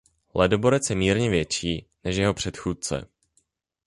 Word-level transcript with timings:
Ledoborec 0.33 0.89
je 0.89 0.95
mírně 0.95 1.29
větší 1.29 1.87
než 2.03 2.15
jeho 2.15 2.33
předchůdce. 2.33 3.07